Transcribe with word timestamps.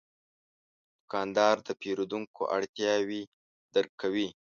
دوکاندار 0.99 1.55
د 1.67 1.69
پیرودونکو 1.81 2.41
اړتیاوې 2.55 3.21
درک 3.73 3.91
کوي. 4.01 4.27